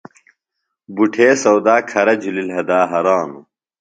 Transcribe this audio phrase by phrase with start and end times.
[0.95, 3.43] بُٹھے سودا کھرہ جُھلیۡ لھدا ہرانوۡ۔